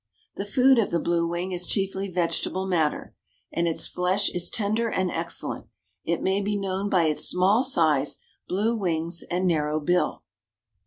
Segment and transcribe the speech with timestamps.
[0.33, 3.13] The food of the blue wing is chiefly vegetable matter,
[3.53, 5.67] and its flesh is tender and excellent.
[6.05, 8.17] It may be known by its small size,
[8.47, 10.23] blue wings, and narrow bill.